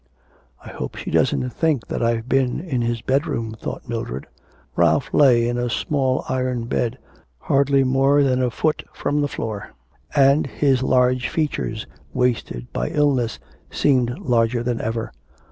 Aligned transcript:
'I 0.65 0.69
hope 0.69 0.95
she 0.95 1.11
doesn't 1.11 1.51
think 1.51 1.85
that 1.85 2.01
I've 2.01 2.27
been 2.27 2.59
in 2.59 2.81
his 2.81 3.03
bedroom,' 3.03 3.55
thought 3.61 3.87
Mildred. 3.87 4.25
Ralph 4.75 5.13
lay 5.13 5.47
in 5.47 5.59
a 5.59 5.69
small 5.69 6.25
iron 6.27 6.65
bed, 6.65 6.97
hardly 7.37 7.83
more 7.83 8.23
than 8.23 8.41
a 8.41 8.49
foot 8.49 8.83
from 8.95 9.21
the 9.21 9.27
floor, 9.27 9.73
and 10.15 10.47
his 10.47 10.81
large 10.81 11.29
features, 11.29 11.85
wasted 12.13 12.65
by 12.73 12.89
illness, 12.89 13.37
seemed 13.69 14.17
larger 14.17 14.63
than 14.63 14.81
ever. 14.81 15.11